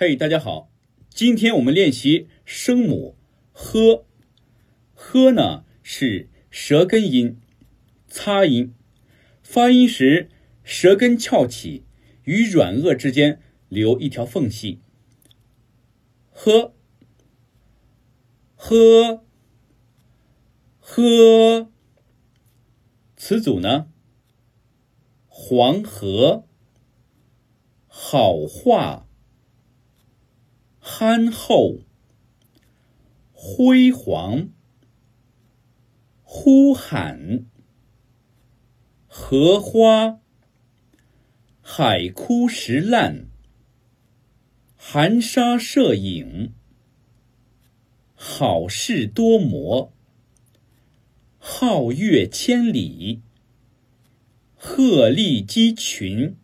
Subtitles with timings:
[0.00, 0.70] 嘿，大家好，
[1.10, 3.16] 今天我们练习声母
[3.50, 4.06] “呵”。
[4.94, 7.40] 呵呢是舌根音，
[8.06, 8.76] 擦音，
[9.42, 10.30] 发音时
[10.62, 11.82] 舌根翘起，
[12.22, 14.78] 与软腭之间留一条缝隙。
[16.30, 16.76] 呵，
[18.54, 19.24] 呵，
[20.78, 21.72] 呵。
[23.16, 23.90] 词组呢？
[25.26, 26.46] 黄河，
[27.88, 29.07] 好话。
[30.90, 31.80] 憨厚，
[33.34, 34.48] 辉煌，
[36.22, 37.44] 呼喊，
[39.06, 40.20] 荷花，
[41.60, 43.26] 海枯石烂，
[44.78, 46.54] 含沙射影，
[48.14, 49.92] 好事多磨，
[51.38, 53.20] 皓月千里，
[54.56, 56.34] 鹤立鸡群。